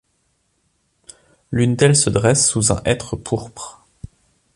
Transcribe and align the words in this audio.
L'une 1.51 1.75
d'elles 1.75 1.95
se 1.95 2.09
dresse 2.09 2.49
sous 2.49 2.71
un 2.73 2.81
hêtre 2.85 3.15
pourpre. 3.15 3.85